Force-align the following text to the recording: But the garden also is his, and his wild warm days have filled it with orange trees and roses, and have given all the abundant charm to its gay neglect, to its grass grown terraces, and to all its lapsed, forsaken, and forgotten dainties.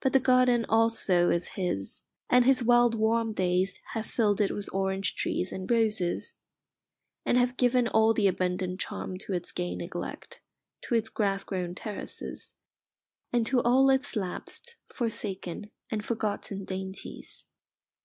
But 0.00 0.12
the 0.12 0.20
garden 0.20 0.64
also 0.68 1.30
is 1.30 1.48
his, 1.58 2.04
and 2.30 2.44
his 2.44 2.62
wild 2.62 2.94
warm 2.94 3.32
days 3.32 3.80
have 3.92 4.06
filled 4.06 4.40
it 4.40 4.52
with 4.52 4.72
orange 4.72 5.16
trees 5.16 5.50
and 5.50 5.68
roses, 5.68 6.36
and 7.26 7.36
have 7.36 7.56
given 7.56 7.88
all 7.88 8.14
the 8.14 8.28
abundant 8.28 8.78
charm 8.78 9.18
to 9.18 9.32
its 9.32 9.50
gay 9.50 9.74
neglect, 9.74 10.40
to 10.82 10.94
its 10.94 11.08
grass 11.08 11.42
grown 11.42 11.74
terraces, 11.74 12.54
and 13.32 13.44
to 13.48 13.60
all 13.62 13.90
its 13.90 14.14
lapsed, 14.14 14.76
forsaken, 14.94 15.72
and 15.90 16.04
forgotten 16.04 16.64
dainties. 16.64 17.48